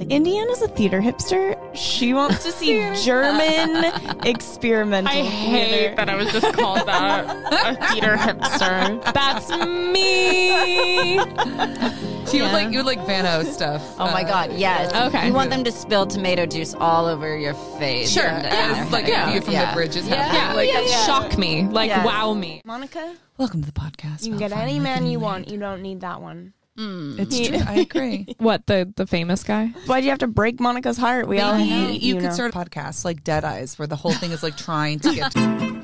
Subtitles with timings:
[0.00, 1.54] Indiana's a theater hipster.
[1.76, 3.84] She wants to see German
[4.24, 5.12] experimental.
[5.12, 5.94] I hate theater.
[5.96, 9.12] that I was just called that a theater hipster.
[9.12, 11.18] That's me.
[12.26, 13.82] She would like you would like Vano stuff.
[13.98, 14.52] Oh my Uh, God!
[14.54, 14.94] Yes.
[14.94, 15.26] Okay.
[15.26, 18.10] You want them to spill tomato juice all over your face.
[18.10, 18.24] Sure.
[18.28, 19.70] and- Yeah, and like their a view from Yeah.
[19.72, 20.22] the bridge is Yeah.
[20.24, 20.68] happening.
[20.70, 22.06] Yeah, Like, like shock me, like Yes.
[22.06, 22.62] wow me.
[22.64, 24.22] Monica, welcome to the podcast.
[24.24, 25.48] you can get any man you want.
[25.48, 26.54] You don't need that one.
[27.18, 27.58] It's true.
[27.66, 28.26] I agree.
[28.38, 29.68] What the the famous guy?
[29.86, 31.28] Why'd you have to break Monica's heart?
[31.28, 32.30] We all Maybe hate you, you could know.
[32.34, 35.32] start a podcast like Dead Eyes, where the whole thing is like trying to get.
[35.32, 35.38] to...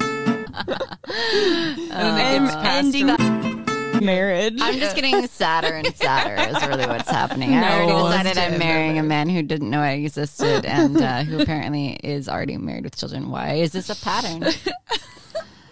[0.59, 4.01] and then it ending her.
[4.01, 4.59] marriage.
[4.61, 7.55] I'm just getting sadder and sadder is really what's happening.
[7.55, 8.09] I already No.
[8.09, 12.29] decided I'm marrying a man who didn't know I existed and uh, who apparently is
[12.29, 13.31] already married with children.
[13.31, 14.45] Why is this a pattern?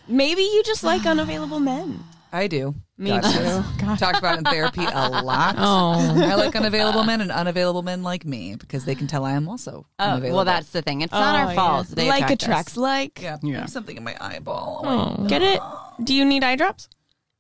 [0.08, 2.04] Maybe you just like unavailable men.
[2.36, 2.74] I do.
[2.98, 3.28] Me God, too.
[3.30, 3.98] yes.
[4.00, 5.54] Talked about it in therapy a lot.
[5.58, 6.22] Oh.
[6.22, 9.48] I like unavailable men and unavailable men like me because they can tell I am
[9.48, 10.36] also Oh, unavailable.
[10.36, 11.00] well, that's the thing.
[11.02, 11.86] It's not Oh, our fault.
[11.90, 11.95] yeah.
[11.96, 12.46] They like attract us.
[12.46, 13.23] attracts like.
[13.23, 14.82] yeah, There's something in my eyeball.
[14.84, 15.26] Oh.
[15.26, 15.60] Get it?
[16.02, 16.88] Do you need eye drops?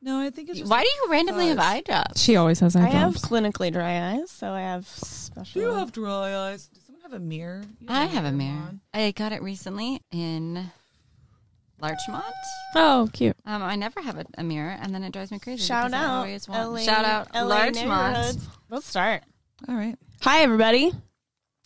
[0.02, 2.20] No, I think it's just Why do you randomly have eye drops?
[2.20, 2.94] She always has eye drops.
[2.94, 5.60] I have clinically dry eyes, so I have special.
[5.60, 6.68] Do you have dry eyes?
[6.68, 7.64] Does someone have a mirror?
[7.88, 8.52] I have a mirror.
[8.68, 8.80] on.
[8.94, 10.70] I got it recently in
[11.80, 12.24] Larchmont.
[12.74, 13.36] Oh, cute.
[13.44, 15.62] Um, I never have a, a mirror, and then it drives me crazy.
[15.62, 17.74] Shout because I out, always want- LA, Shout out, LA Larchmont.
[17.76, 18.48] neighborhoods.
[18.70, 19.22] Let's start.
[19.68, 19.96] All right.
[20.22, 20.92] Hi, everybody.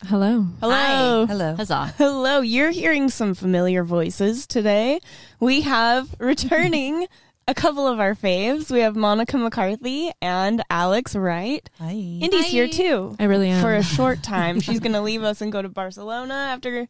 [0.06, 0.47] Hello.
[0.61, 1.27] Hello.
[1.27, 1.55] Hello.
[1.56, 1.94] Huzzah!
[1.98, 2.41] Hello.
[2.41, 4.98] You're hearing some familiar voices today.
[5.41, 7.06] We have returning
[7.47, 8.70] a couple of our faves.
[8.70, 11.69] We have Monica McCarthy and Alex Wright.
[11.78, 11.91] Hi.
[11.92, 13.14] Indy's here too.
[13.19, 13.61] I really am.
[13.61, 14.61] For a short time.
[14.62, 16.89] She's going to leave us and go to Barcelona after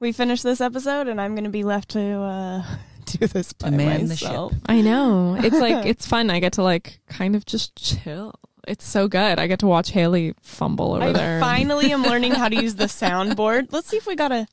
[0.00, 2.64] we finish this episode, and I'm going to be left to uh,
[3.06, 4.28] do this by man the ship.
[4.28, 4.52] myself.
[4.66, 5.36] I know.
[5.38, 6.30] It's like it's fun.
[6.30, 8.34] I get to like kind of just chill.
[8.68, 9.38] It's so good.
[9.38, 11.40] I get to watch Haley fumble over I there.
[11.40, 13.68] finally am learning how to use the soundboard.
[13.72, 14.46] Let's see if we got a.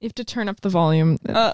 [0.00, 1.18] You have to turn up the volume.
[1.28, 1.52] Uh,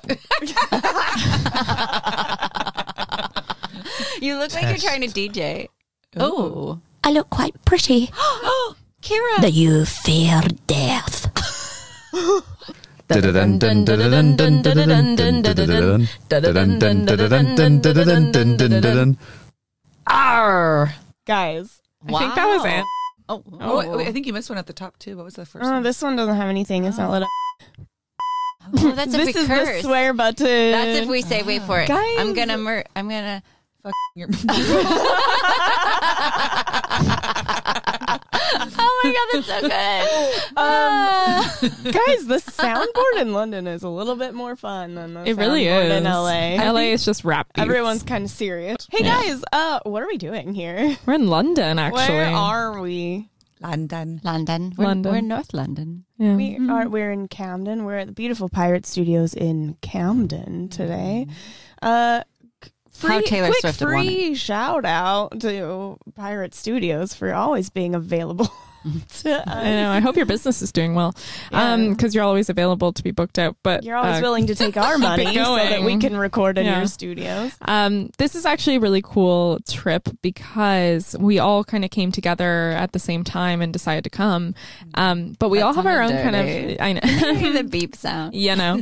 [4.20, 5.68] You look like you're trying to DJ.
[6.16, 8.08] Oh, I look quite pretty.
[9.02, 9.40] Kira.
[9.40, 11.26] Do you fear death?
[20.06, 20.94] Arr.
[21.26, 21.80] guys.
[22.06, 22.66] I think that was Wow.
[22.66, 22.84] Ann.
[23.28, 25.16] Oh, Oh, wait, wait, I think you missed one at the top too.
[25.16, 25.82] What was the first Oh, one?
[25.82, 26.84] this one doesn't have anything.
[26.84, 27.12] It's not oh.
[27.12, 27.28] lit up.
[28.78, 29.68] oh, that's if this we is curse.
[29.68, 30.46] the swear button.
[30.72, 31.88] That's if we say, wait for it.
[31.88, 32.16] Guys.
[32.18, 33.42] I'm gonna mur- I'm gonna.
[33.82, 34.28] Fuck your.
[38.52, 40.52] Oh my god, that's so good.
[40.56, 41.58] Ah.
[41.84, 45.64] Guys, the soundboard in London is a little bit more fun than the It really
[45.64, 45.96] soundboard is.
[45.98, 46.72] in LA.
[46.72, 47.48] LA is just rap.
[47.54, 47.62] Beats.
[47.64, 48.86] Everyone's kind of serious.
[48.90, 49.22] Hey Yeah.
[49.22, 50.96] guys, uh, what are we doing here?
[51.06, 52.08] We're in London, actually.
[52.14, 53.28] Where are we?
[53.60, 54.20] London.
[54.24, 54.72] London.
[54.76, 55.12] We're, London.
[55.12, 56.04] we're in North London.
[56.18, 56.34] Yeah.
[56.34, 56.88] We are.
[56.88, 57.84] We're in Camden.
[57.84, 61.26] We're at the beautiful Pirate Studios in Camden today.
[61.82, 62.22] Uh,
[63.00, 68.52] free, How Taylor quick Swift free shout out to Pirate Studios for always being available.
[69.24, 69.90] I know.
[69.90, 71.14] I hope your business is doing well,
[71.52, 71.72] Yeah.
[71.74, 73.56] um, because you're always available to be booked out.
[73.62, 76.66] But You're always uh, willing to take our money so that we can record in
[76.66, 76.78] Yeah.
[76.78, 77.52] your studios.
[77.62, 82.70] Um, this is actually a really cool trip because we all kind of came together
[82.70, 84.54] at the same time and decided to come.
[84.94, 87.52] Um, but we That all have our own sounded kind of, I know.
[87.52, 88.34] the beep sound.
[88.34, 88.80] you know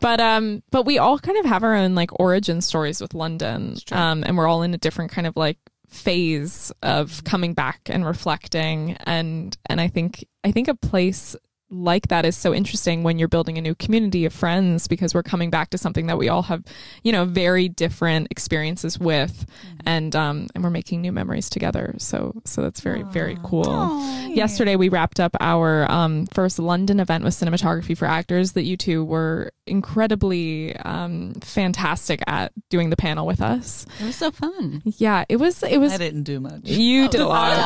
[0.00, 3.76] but um but we all kind of have our own like origin stories with london
[3.92, 8.06] um and we're all in a different kind of like phase of coming back and
[8.06, 8.96] reflecting.
[9.04, 11.34] And and i think i think a place
[11.70, 15.22] like that is so interesting when you're building a new community of friends because we're
[15.22, 16.64] coming back to something that we all have
[17.02, 19.44] you know very different experiences with.
[19.84, 21.94] And um and we're making new memories together.
[21.98, 24.00] So so that's very very cool.
[24.28, 28.76] Yesterday we wrapped up our um first london event with cinematography for actors that you
[28.76, 33.84] two were incredibly um fantastic at doing the panel with us.
[34.00, 34.82] It was so fun.
[34.84, 36.64] yeah it was it was I didn't do much.
[36.64, 37.56] you did a lot.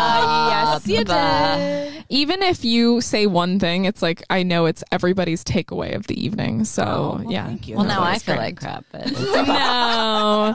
[0.51, 2.02] Yes, you did.
[2.13, 6.23] Even if you say one thing, it's like I know it's everybody's takeaway of the
[6.23, 6.65] evening.
[6.67, 7.47] So yeah.
[7.47, 7.77] thank you.
[7.77, 8.45] Well, That's now I feel great.
[8.45, 9.11] like crap, but
[9.47, 10.55] No,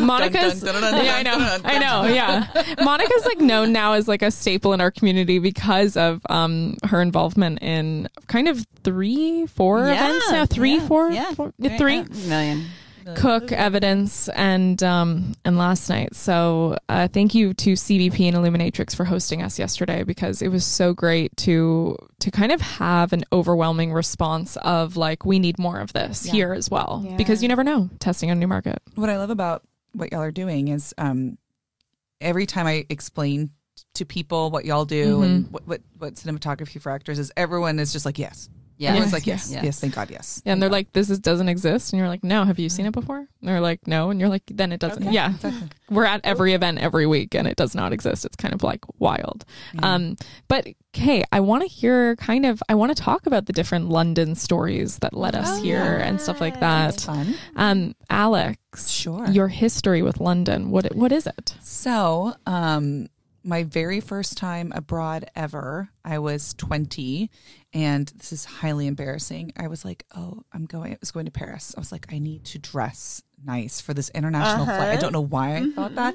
[0.00, 0.60] Monica's.
[0.60, 1.38] Dun, dun, dun, dun, yeah, I know.
[1.38, 2.04] dun, dun, I know.
[2.14, 6.76] Yeah, Monica's like known now as like a staple in our community because of um
[6.84, 10.46] her involvement in kind of three, four Yeah, events now.
[10.46, 11.30] Three, yeah, four, yeah.
[11.32, 11.96] four- Yeah, three.
[11.96, 12.66] yeah, million.
[13.16, 16.14] Cook evidence and um and last night.
[16.14, 20.64] So uh, thank you to CBP and Illuminatrix for hosting us yesterday because it was
[20.64, 25.80] so great to to kind of have an overwhelming response of like we need more
[25.80, 27.16] of this here as well Yeah.
[27.16, 28.78] because you never know testing on a new market.
[28.94, 29.62] what I love about
[29.92, 31.38] what y'all are doing is um,
[32.20, 33.50] every time I explain
[33.94, 37.30] to people what y'all do and what, what what cinematography for actors is.
[37.36, 38.48] Everyone is just like yes.
[38.76, 38.90] Yeah.
[38.90, 39.62] Everyone's like yes, Yeah.
[39.62, 40.42] yes, thank God, yes.
[40.44, 42.86] Yeah, and they're like, "This is, doesn't exist," and you're like, "No, have you seen
[42.86, 45.68] it before?" And they're like, "No," and you're like, "Then it doesn't." Yeah, exactly.
[45.90, 48.24] we're at every event every week, and it does not exist.
[48.24, 49.44] It's kind of like wild.
[49.82, 50.16] Um,
[50.48, 52.62] but hey, I want to hear kind of.
[52.68, 56.40] I want to talk about the different London stories that led us here and stuff
[56.40, 57.00] like that.
[57.00, 57.34] Fun.
[57.56, 59.26] Um, Alex, Sure.
[59.28, 60.70] your history with London.
[60.70, 61.54] What what is it?
[61.62, 63.06] So, um,
[63.44, 67.30] my very first time abroad ever, I was 20,
[67.74, 69.52] and this is highly embarrassing.
[69.56, 71.74] I was like, "Oh, I'm going." I was going to Paris.
[71.76, 75.20] I was like, "I need to dress nice for this international flight." I don't know
[75.20, 76.14] why I thought that.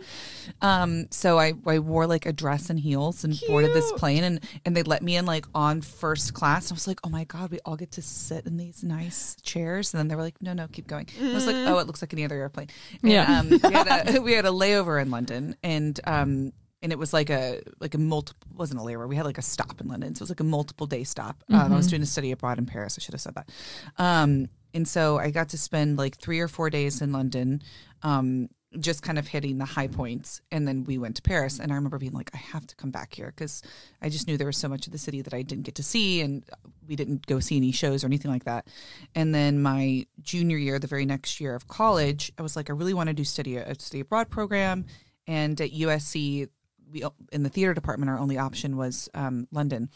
[0.62, 4.40] Um, so I, I wore like a dress and heels and boarded this plane, and
[4.66, 6.72] and they let me in like on first class.
[6.72, 9.94] I was like, "Oh my god, we all get to sit in these nice chairs."
[9.94, 12.02] And then they were like, "No, no, keep going." I was like, "Oh, it looks
[12.02, 12.70] like any other airplane."
[13.04, 13.40] And, Yeah.
[13.40, 17.14] um, we, had a, we had a layover in London, and um, and it was
[17.14, 19.08] like a like a multiple wasn't a layover.
[19.08, 21.44] We had like a stop in London, so it was like a multiple day stop.
[21.50, 22.98] Um, I was doing a study abroad in Paris.
[22.98, 23.50] I should have said that.
[23.98, 27.62] Um, and so I got to spend like three or four days in London.
[28.04, 31.72] Um, just kind of hitting the high points and then we went to paris and
[31.72, 33.64] i remember being like i have to come back here because
[34.04, 35.82] i just knew there was so much of the city that i didn't get to
[35.82, 36.44] see and
[36.88, 38.68] we didn't go see any shows or anything like that
[39.16, 42.74] and then my junior year the very next year of college i was like i
[42.74, 44.86] really want to do study a study abroad program
[45.26, 46.48] and at usc
[46.92, 49.90] we in the theater department our only option was um, london.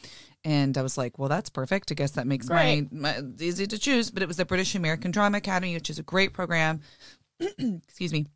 [0.44, 1.92] And i was like well that's perfect.
[1.92, 4.12] I guess that makes my, my easy to choose.
[4.12, 6.82] But it was the british american drama academy which is a great program.
[7.40, 8.28] Excuse me.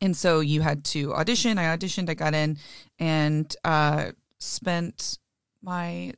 [0.00, 1.58] And so you had to audition.
[1.58, 2.08] I auditioned.
[2.08, 2.58] I got in
[2.98, 5.18] and uh, spent
[5.62, 6.12] my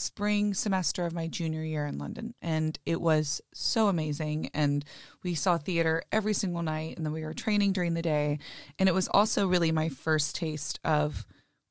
[0.00, 4.50] spring semester of my junior year in london and it was so amazing.
[4.54, 4.84] And
[5.22, 8.38] we saw theater every single night and then we were training during the day.
[8.78, 11.26] And it was also really my first taste of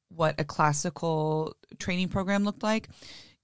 [0.09, 2.89] what a classical training program looked like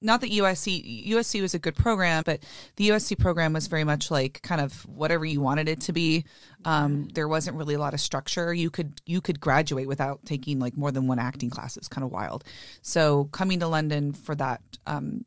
[0.01, 2.44] not that USC USC was a good program, but
[2.75, 6.25] the USC program was very much like kind of whatever you wanted it to be.
[6.63, 8.53] Um, there wasn't really a lot of structure.
[8.53, 11.77] You could you could graduate without taking like more than one acting class.
[11.77, 12.44] It's kind of wild.
[12.81, 15.25] So coming to London for that um,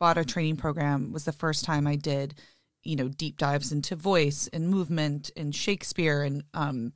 [0.00, 2.34] BADA training program was the first time I did,
[2.82, 6.92] you know, deep dives into voice and movement and Shakespeare and um,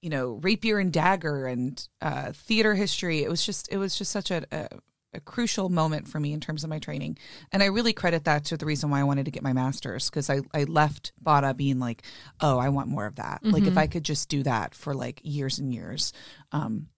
[0.00, 3.22] you know, rapier and dagger and uh, theater history.
[3.22, 4.68] It was just it was just such a, a
[5.14, 7.18] a crucial moment for me in terms of my training.
[7.52, 10.10] And I really credit that to the reason why I wanted to get my master's
[10.10, 12.02] because I, I left BADA being like,
[12.40, 13.40] oh, I want more of that.
[13.44, 16.12] Like if I could just do that for like years and years,
[16.52, 16.88] um,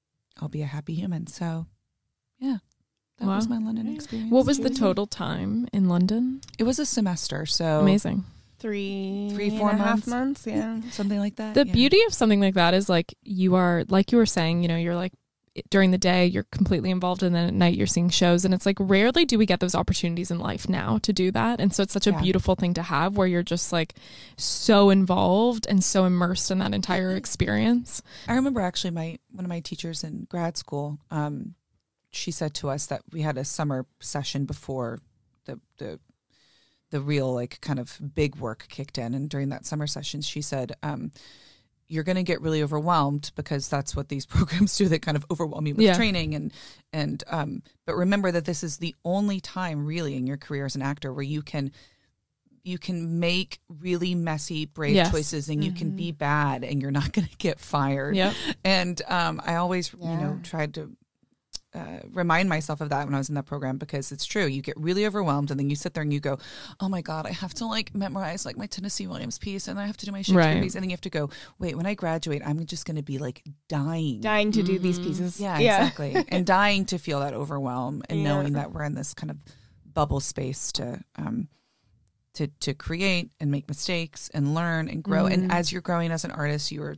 [0.40, 1.26] I'll be a happy human.
[1.26, 1.66] So
[2.38, 2.58] yeah,
[3.18, 4.30] that was my London experience.
[4.30, 6.40] What was the total time in London?
[6.58, 7.46] It was a semester.
[7.46, 8.24] So Amazing.
[8.58, 10.06] Three, Three, and four a half months.
[10.06, 10.46] months.
[10.46, 10.80] Yeah.
[10.90, 11.54] something like that.
[11.54, 11.72] The yeah.
[11.72, 14.76] beauty of something like that is like you are, like you were saying, you know,
[14.76, 15.12] you're like
[15.70, 18.67] during the day you're completely involved, and then at night you're seeing shows, and it's
[18.67, 21.82] like rarely do we get those opportunities in life now to do that, and so
[21.82, 22.20] it's such a Yeah.
[22.23, 23.94] beautiful thing to have where you're just like
[24.37, 28.03] so involved and so immersed in that entire experience.
[28.29, 30.99] I remember actually my one of my teachers in grad school.
[31.11, 31.55] Um,
[32.11, 35.00] she said to us that we had a summer session before
[35.44, 36.00] the the
[36.91, 40.41] the real like kind of big work kicked in, and during that summer session, she
[40.41, 40.73] said.
[40.82, 41.11] Um,
[41.88, 44.88] you're going to get really overwhelmed because that's what these programs do.
[44.88, 45.94] They kind of overwhelm you with Yeah.
[45.97, 46.53] training and
[46.93, 50.75] and um, but remember that this is the only time really in your career as
[50.76, 51.71] an actor where you can
[52.64, 55.11] you can make really messy brave Yes.
[55.12, 58.35] choices and you can be bad and you're not going to get fired Yep.
[58.64, 60.90] and um, I always, you know, tried to
[61.76, 64.47] uh, remind myself of that when I was in that program because it's true.
[64.47, 66.38] You get really overwhelmed, and then you sit there and you go,
[66.80, 69.87] "Oh my god, I have to like memorize like my Tennessee Williams piece, and I
[69.87, 70.62] have to do my Shakespeare Right.
[70.62, 73.02] piece, and then you have to go, wait, when I graduate, I'm just going to
[73.02, 75.35] be like dying." Dying to do these pieces.
[75.35, 75.42] Mm-hmm.
[75.62, 76.25] Yeah, exactly.
[76.28, 78.25] and dying to feel that overwhelm and Yeah.
[78.25, 79.37] knowing that we're in this kind of
[79.92, 81.49] bubble space to um
[82.35, 85.26] to to create and make mistakes and learn and grow.
[85.26, 86.97] And as you're growing as an artist, you are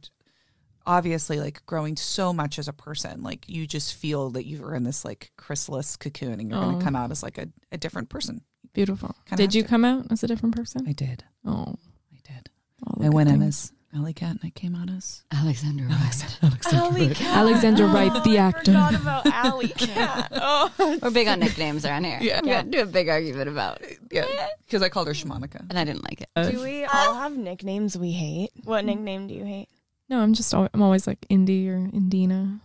[0.89, 3.23] obviously like growing so much as a person.
[3.23, 6.77] Like you just feel that you are in this like chrysalis cocoon and you're going
[6.77, 6.79] Oh.
[6.79, 8.41] to come out as like a, a different person.
[8.73, 9.15] Beautiful.
[9.29, 9.69] Kinda Did you to.
[9.69, 10.85] come out as a different person?
[10.89, 11.25] I did.
[11.45, 11.75] Oh,
[12.13, 12.51] I did.
[12.99, 16.73] I good went in as Alley Cat and I came out as Alexandra Wright.
[16.75, 17.37] Alley Cat.
[17.37, 18.73] Alexandra Wright, the I actor.
[18.73, 20.29] forgot about Alley Cat.
[20.35, 22.19] Oh, We're big on nicknames around here.
[22.21, 22.41] Yeah.
[22.45, 22.63] Yeah.
[22.63, 23.81] Do a big argument about.
[24.11, 24.27] yeah
[24.67, 25.61] because I called her Shamanica.
[25.71, 26.29] And I didn't like it.
[26.37, 28.51] Uh, do we all have nicknames we hate?
[28.65, 29.69] What nickname do you hate?
[30.09, 32.61] No, I'm just al- I'm always like Indy or Indina.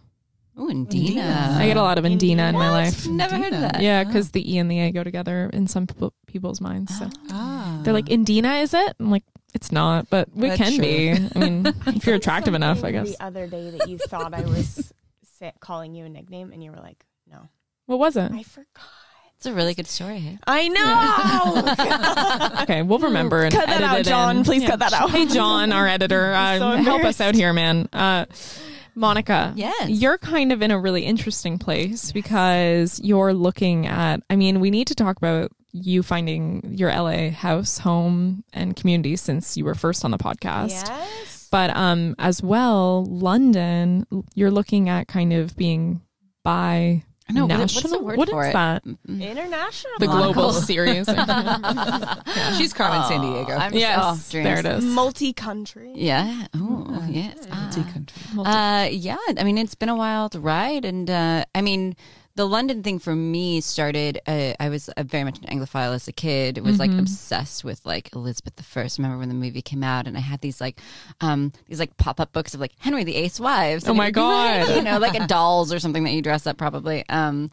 [0.55, 1.55] Oh, and Indina.
[1.57, 2.71] I get a lot of Indina in my What?
[2.71, 3.07] life.
[3.07, 3.81] Never heard of that.
[3.81, 6.97] Yeah, because the E and the A go together in some people, people's minds.
[6.97, 7.81] So Ah.
[7.83, 8.95] they're like, Indina, is it?
[8.99, 9.23] I'm like,
[9.55, 10.81] it's not, but we That's can true.
[10.83, 11.11] be.
[11.35, 13.09] I mean, if you're attractive enough, I guess.
[13.17, 14.93] The other day that you thought I was
[15.59, 17.49] calling you a nickname, and you were like, "No,
[17.87, 18.31] What was it?
[18.31, 18.67] I forgot."
[19.43, 20.19] It's a really good story.
[20.19, 20.37] Hey?
[20.47, 22.59] I know.
[22.63, 24.37] Okay, we'll remember and Cut that edit out, John.
[24.37, 24.43] in.
[24.45, 25.11] Please cut that out.
[25.11, 27.89] Hey, John, our editor, uh, so help us out here, man.
[27.91, 28.23] Uh,
[28.95, 29.89] Monica, Yes.
[29.89, 34.21] you're kind of in a really interesting place because you're looking at.
[34.29, 39.17] I mean, we need to talk about you finding your LA house, home, and community
[39.17, 40.69] since you were first on the podcast.
[40.87, 41.49] yes.
[41.51, 45.99] But um, as well, London, you're looking at kind of being
[46.45, 48.53] by I know, what- what's the word What for is it?
[48.53, 48.83] that?
[49.07, 49.93] International.
[49.99, 50.51] The global Monocle.
[50.53, 51.05] series.
[52.57, 53.57] She's Carmen Sandiego.
[53.57, 54.45] I'm yes, oh, dreams.
[54.45, 54.83] there it is.
[54.83, 55.93] multi-country.
[55.95, 56.47] Yeah.
[56.55, 57.47] Oh, yes.
[57.51, 57.61] Ah.
[57.73, 58.21] Multi-country.
[58.45, 59.17] Uh, yeah.
[59.37, 61.95] I mean, it's been a wild ride, and uh, I mean,
[62.35, 64.19] the London thing for me started.
[64.25, 66.57] Uh, I was uh, very much an Anglophile as a kid.
[66.57, 68.97] It was like obsessed with like Elizabeth the First.
[68.97, 70.79] Remember when the movie came out, and I had these like,
[71.21, 73.87] um, these like pop up books of like Henry the Eighth's wives.
[73.87, 74.75] Oh my like, God.
[74.75, 77.07] you know, like a dolls or something that you dress up probably.
[77.07, 77.51] Um,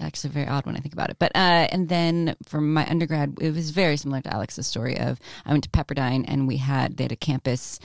[0.00, 1.18] actually very odd when I think about it.
[1.18, 5.18] But uh, and then for my undergrad, it was very similar to Alex's story of
[5.44, 7.78] I went to Pepperdine and we had they had a campus.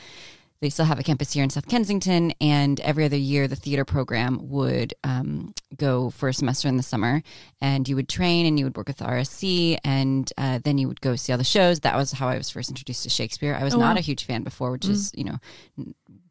[0.62, 3.84] They still have a campus here in South Kensington, and every other year the theater
[3.84, 7.24] program would um, go for a semester in the summer,
[7.60, 11.02] and you would train and you would work with RSC, and uh, then you would
[11.02, 11.80] go see all the shows.
[11.80, 13.56] That was how I was first introduced to Shakespeare.
[13.60, 14.00] I was Oh, not wow.
[14.00, 15.38] a huge fan before, which is you know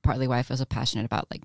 [0.05, 1.43] partly why I feel so passionate about like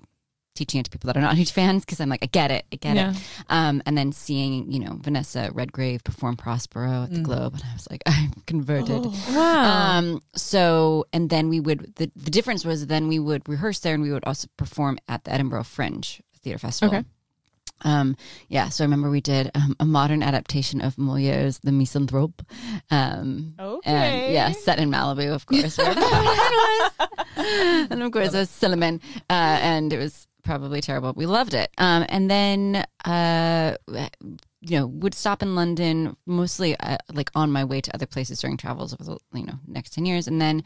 [0.56, 2.64] teaching it to people that are not huge fans because I'm like I get it,
[2.72, 3.10] I get Yeah.
[3.12, 3.16] it.
[3.48, 7.72] Um, and then seeing you know Vanessa Redgrave perform Prospero at the Globe, and I
[7.74, 9.06] was like I'm converted.
[9.30, 9.96] Wow.
[9.98, 13.94] Um, so, and then we would, the, the difference was then we would rehearse there
[13.94, 16.96] and we would also perform at the Edinburgh Fringe Theatre Festival.
[16.98, 17.06] Okay.
[17.82, 18.16] Um,
[18.48, 22.42] yeah, so I remember we did um, a modern adaptation of Moliere's The Misanthrope.
[22.90, 23.90] Um, Okay.
[23.90, 25.76] And yeah, set in Malibu, of course.
[25.76, 26.92] where everyone was.
[27.90, 29.00] and of course, it was Célimène.
[29.28, 31.12] Uh, and it was probably terrible.
[31.14, 31.70] We loved it.
[31.76, 33.76] Um, and then, uh,
[34.60, 38.40] you know, would stop in London mostly uh, like on my way to other places
[38.40, 40.26] during travels over the, you know, next 10 years.
[40.26, 40.62] And then,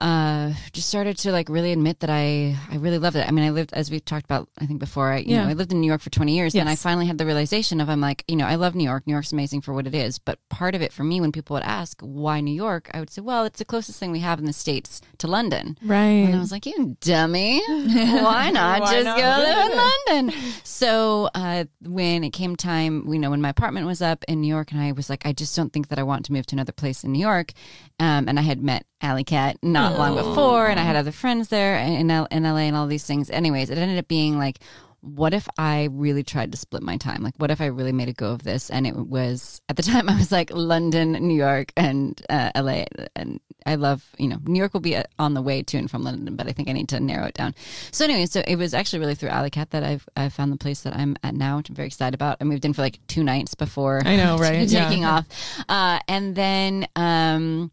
[0.00, 3.26] uh, just started to like really admit that I, I really loved it.
[3.28, 5.44] I mean, I lived, as we talked about, I think before, I, you Yeah.
[5.44, 6.54] know, I lived in New York for 20 years.
[6.54, 9.06] And I finally had the realization of, I'm like, you know, I love New York.
[9.06, 10.18] New York's amazing for what it is.
[10.18, 12.90] But part of it for me, when people would ask, why New York?
[12.94, 15.76] I would say, well, it's the closest thing we have in the States to London.
[15.84, 16.00] right.
[16.26, 17.60] And I was like, you dummy.
[17.68, 19.18] Why not Why just not?
[19.18, 19.76] go live in
[20.30, 20.40] London?
[20.64, 24.48] So uh, when it came time, you know, when my apartment was up in New
[24.48, 26.54] York, and I was like, I just don't think that I want to move to
[26.54, 27.52] another place in New York.
[27.98, 31.48] Um, and I had met Alley Cat not long before, and I had other friends
[31.48, 33.30] there in, L- in LA and all these things.
[33.30, 34.58] Anyways, it ended up being like,
[35.02, 37.22] what if I really tried to split my time?
[37.22, 38.68] Like, what if I really made a go of this?
[38.68, 42.84] And it was at the time I was like London, New York, and uh, LA,
[43.16, 45.90] and I love you know New York will be uh, on the way to and
[45.90, 47.54] from London, but I think I need to narrow it down.
[47.92, 50.58] So anyway, so it was actually really through Alley Cat that I've I found the
[50.58, 52.36] place that I'm at now, which I'm very excited about.
[52.40, 54.60] I moved in for like two nights before I know, right?
[54.70, 54.88] Yeah.
[54.88, 55.26] taking off,
[55.68, 57.70] uh, and then um,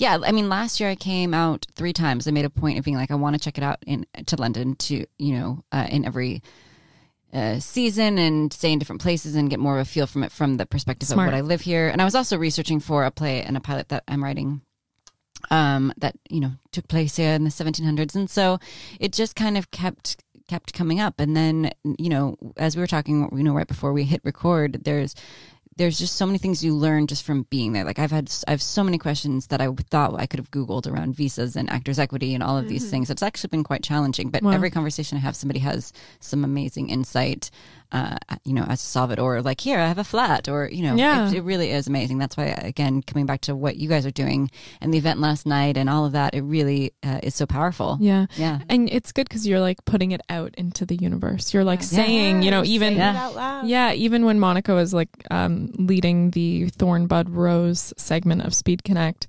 [0.00, 2.26] yeah, I mean last year I came out three times.
[2.26, 4.36] I made a point of being like I want to check it out in to
[4.36, 6.42] London to you know uh, in every
[7.34, 10.32] uh, season and stay in different places and get more of a feel from it
[10.32, 11.28] from the perspective Smart.
[11.28, 11.88] of what I live here.
[11.88, 14.62] And I was also researching for a play and a pilot that I'm writing
[15.50, 18.58] um, that you know took place here in the 1700s, and so
[18.98, 21.20] it just kind of kept kept coming up.
[21.20, 24.80] And then you know, as we were talking, you know, right before we hit record,
[24.84, 25.14] there's
[25.80, 27.84] there's just so many things you learn just from being there.
[27.84, 30.86] Like I've had, I have so many questions that I thought I could have Googled
[30.86, 32.90] around visas and actors equity and all of these mm-hmm.
[32.90, 33.10] things.
[33.10, 34.50] It's actually been quite challenging, but Wow.
[34.50, 37.50] every conversation I have, somebody has some amazing insight,
[37.92, 40.68] uh, you know, as to solve it or like, here, I have a flat or,
[40.70, 41.28] you know, Yeah.
[41.28, 42.18] it, it really is amazing.
[42.18, 45.46] That's why, again, coming back to what you guys are doing and the event last
[45.46, 47.98] night and all of that, it really uh, is so powerful.
[48.00, 48.26] Yeah.
[48.36, 48.60] Yeah.
[48.68, 51.52] And it's good because you're like putting it out into the universe.
[51.52, 53.62] You're like saying, you know, even Yeah.
[53.64, 59.26] Yeah, even when Monica was like um, leading the Thornbud Rose segment of Speed Connect,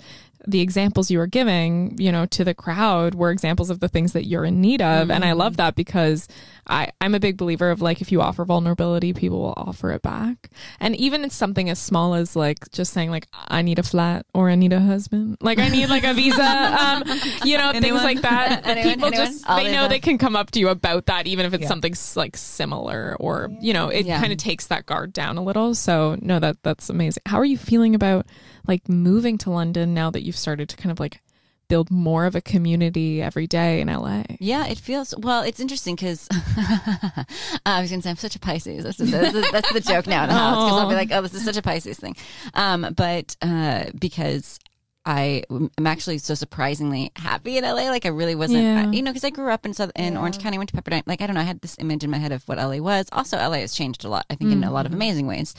[0.48, 4.13] the examples you were giving, you know, to the crowd were examples of the things
[4.13, 5.12] that you're in need of.
[5.12, 6.27] And I love that because
[6.67, 10.01] I, I'm a big believer of like if you offer vulnerability, people will offer it
[10.01, 10.50] back.
[10.79, 14.25] And even it's something as small as like just saying like I need a flat
[14.33, 15.38] or I need a husband.
[15.41, 16.41] Like I need like a visa.
[16.81, 17.03] Um,
[17.43, 18.62] you know, things like that.
[18.65, 18.89] Anyone?
[18.93, 19.25] people Anyone?
[19.25, 21.63] just All they know they can come up to you about that even if it's
[21.63, 21.67] Yeah.
[21.67, 24.19] something like similar or you know, it Yeah.
[24.19, 25.75] kind of takes that guard down a little.
[25.75, 27.21] So no, that that's amazing.
[27.25, 28.25] How are you feeling about
[28.67, 31.21] like moving to London now that you've started to kind of like
[31.67, 34.23] build more of a community every day in LA?
[34.39, 35.41] Yeah, it feels well.
[35.43, 36.27] It's interesting because
[37.65, 38.83] I was going to say I'm such a Pisces.
[38.83, 41.33] That's, that's, that's the joke now in the house because I'll be like, "Oh, this
[41.33, 42.15] is such a Pisces thing,"
[42.53, 44.59] um, but uh, because
[45.05, 47.89] I am actually so surprisingly happy in LA.
[47.89, 48.85] Like I really wasn't, Yeah.
[48.87, 51.03] I- you know, because I grew up in South in Orange County, went to Pepperdine.
[51.05, 53.07] Like I don't know, I had this image in my head of what LA was.
[53.11, 54.25] Also, LA has changed a lot.
[54.29, 55.55] I think in a lot of amazing ways,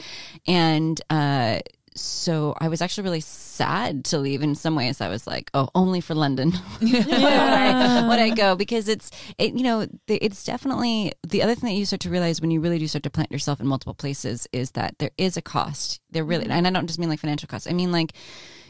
[0.46, 1.60] and uh,
[1.94, 4.42] so I was actually really sad to leave.
[4.42, 8.56] In some ways, I was like, oh, only for London would, I, would I go
[8.56, 12.40] because it's it, you know, it's definitely the other thing that you start to realize
[12.40, 15.36] when you really do start to plant yourself in multiple places is that there is
[15.36, 16.00] a cost.
[16.10, 16.52] There really, mm-hmm.
[16.52, 17.66] and I don't just mean like financial costs.
[17.66, 18.12] I mean like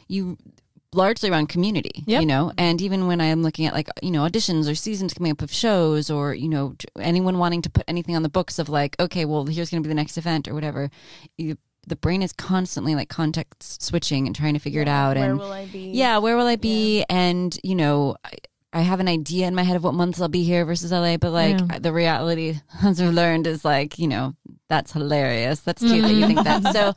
[0.09, 0.37] you
[0.95, 2.21] largely around community, Yep.
[2.21, 5.33] you know, and even when I'm looking at like, you know, auditions or seasons coming
[5.33, 8.69] up of shows or, you know, anyone wanting to put anything on the books of
[8.69, 10.91] like, okay, well, here's going to be the next event or whatever,
[11.39, 15.17] you, the brain is constantly like context switching and trying to figure it out.
[15.17, 15.91] Where and will I be?
[15.93, 17.05] yeah, where will I be?
[17.11, 18.31] And, you know, I,
[18.75, 21.17] I have an idea in my head of what months I'll be here versus LA,
[21.19, 21.79] but like Yeah.
[21.81, 24.35] the reality, as I've learned, is like, you know,
[24.69, 25.61] that's hilarious.
[25.61, 26.73] That's cute that you think that.
[26.73, 26.95] So,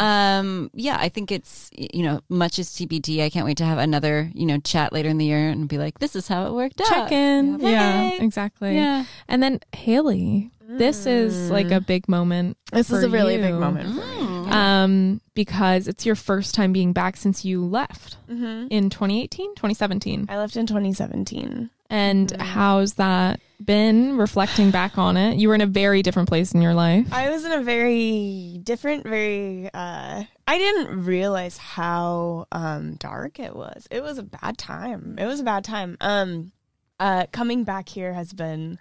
[0.00, 3.24] um, yeah, I think it's, you know, much as TBD.
[3.24, 5.78] I can't wait to have another, you know, chat later in the year and be
[5.78, 6.86] like, this is how it worked out.
[6.88, 7.58] Check in.
[7.58, 8.76] Yeah, exactly.
[8.76, 9.06] Yeah.
[9.26, 12.56] And then Haley, this is like a big moment.
[12.72, 14.50] This is a really big moment for me.
[14.50, 18.68] Um, because it's your first time being back since you left Mm-hmm.
[18.70, 20.26] in 2018, 2017.
[20.28, 21.70] I left in 2017.
[21.88, 25.36] And how's that been reflecting back on it?
[25.36, 27.06] You were in a very different place in your life.
[27.12, 29.68] I was in a very different, very.
[29.72, 33.86] uh I didn't realize how um dark it was.
[33.90, 35.16] It was a bad time.
[35.18, 35.96] It was a bad time.
[36.00, 36.52] Um,
[36.98, 38.78] uh, coming back here has been.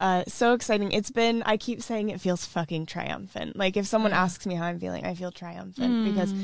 [0.00, 0.92] Uh, so exciting.
[0.92, 3.56] It's been, I keep saying it feels fucking triumphant.
[3.56, 6.34] Like if someone asks me how I'm feeling, I feel triumphant because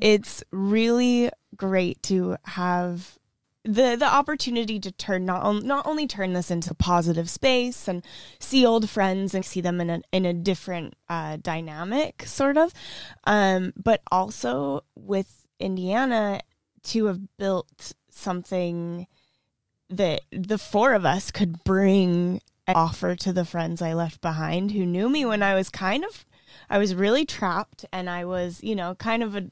[0.00, 3.18] it's really great to have
[3.64, 7.88] the the opportunity to turn not on, not only turn this into a positive space
[7.88, 8.02] and
[8.38, 12.72] see old friends and see them in a in a different uh, dynamic sort of,
[13.24, 16.40] um, but also with Indiana
[16.84, 19.06] to have built something
[19.90, 22.40] that the four of us could bring
[22.70, 26.04] and offer to the friends I left behind who knew me when I was kind
[26.04, 26.24] of
[26.68, 29.50] I was really trapped and I was, you know, kind of a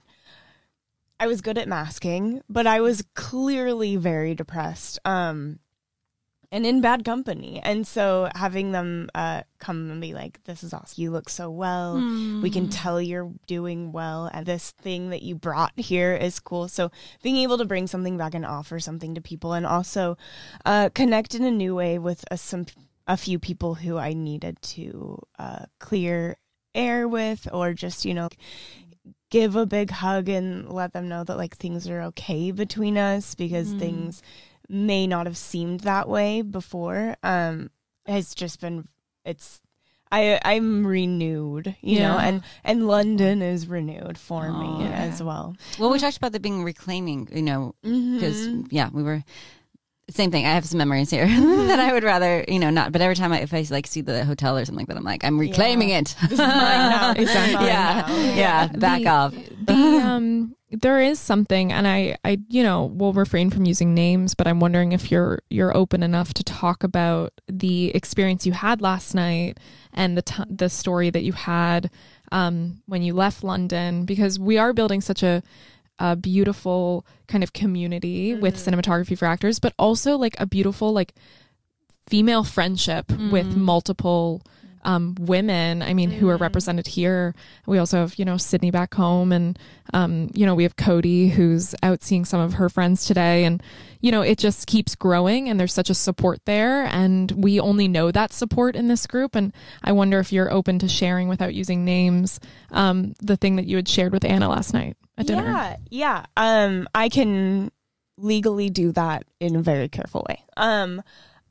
[1.21, 4.99] I was good at masking, but I was clearly very depressed.
[5.05, 5.59] Um
[6.51, 7.61] and in bad company.
[7.63, 11.03] And so having them uh come and be like, This is awesome.
[11.03, 11.97] You look so well.
[12.41, 16.69] We can tell you're doing well and this thing that you brought here is cool.
[16.69, 16.91] So
[17.23, 20.17] being able to bring something back and offer something to people and also
[20.65, 22.65] uh connect in a new way with a, some
[23.09, 26.37] a few people who I needed to uh clear
[26.75, 28.29] air with or just, you know,
[29.31, 33.35] give a big hug and let them know that like things are okay between us
[33.35, 34.23] because things
[34.69, 37.71] may not have seemed that way before um
[38.07, 38.87] has just been
[39.25, 39.61] it's
[40.11, 44.93] I I'm renewed, you know, and and London is renewed for me Aw.
[44.93, 45.55] as well.
[45.79, 48.63] Well, we talked about the being reclaiming, you know, because Mm-hmm.
[48.71, 49.23] yeah, we were
[50.11, 50.47] same thing.
[50.47, 51.27] I have some memories here
[51.69, 52.93] that I would rather, you know, not.
[52.93, 55.05] But every time I, if I like see the hotel or something like that, I'm
[55.05, 56.15] like, I'm reclaiming it.
[56.23, 57.15] This is mine now.
[57.15, 57.55] This Exactly.
[57.57, 58.35] mine yeah, now.
[58.35, 59.35] yeah, back The- off.
[59.67, 59.73] the
[60.05, 64.47] um there is something and i i you know will refrain from using names but
[64.47, 69.15] i'm wondering if you're you're open enough to talk about the experience you had last
[69.15, 69.57] night
[69.95, 71.91] and the t- the story that you had
[72.33, 75.43] um when you left london because we are building such a
[75.99, 78.75] a beautiful kind of community with mm-hmm.
[78.75, 81.15] cinematography for actors but also like a beautiful like
[82.09, 83.61] female friendship with mm-hmm.
[83.61, 84.43] multiple
[84.83, 87.35] um, women, I mean, who are represented here.
[87.67, 89.59] We also have, you know, Sydney back home, and,
[89.93, 93.45] um, you know, we have Cody who's out seeing some of her friends today.
[93.45, 93.63] And,
[94.01, 96.87] you know, it just keeps growing, and there's such a support there.
[96.87, 99.35] And we only know that support in this group.
[99.35, 103.67] And I wonder if you're open to sharing without using names um, the thing that
[103.67, 105.45] you had shared with Anna last night at dinner.
[105.45, 106.27] Yeah, yeah.
[106.37, 107.71] Um, I can
[108.17, 110.45] legally do that in a very careful way.
[110.57, 111.03] Um,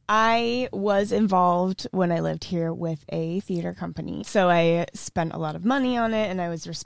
[0.10, 5.38] I was involved when I lived here with a theater company, so I spent a
[5.38, 6.86] lot of money on it, and I was responsible.